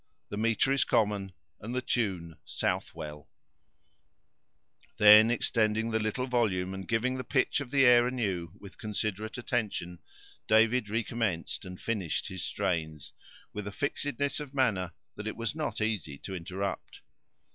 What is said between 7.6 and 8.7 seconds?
the air anew